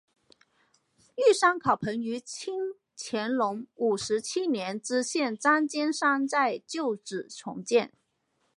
[1.15, 7.93] 玉山考棚于清乾隆五十七年知县张兼山在旧址重建。